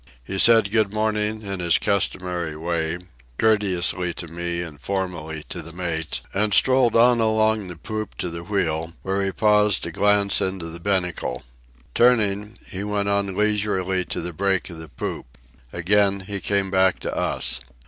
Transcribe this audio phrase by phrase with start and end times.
[0.23, 2.97] He said good morning in his customary way,
[3.37, 8.31] courteously to me and formally to the mate, and strolled on along the poop to
[8.31, 11.43] the wheel, where he paused to glance into the binnacle.
[11.93, 15.37] Turning, he went on leisurely to the break of the poop.
[15.71, 17.59] Again he came back to us.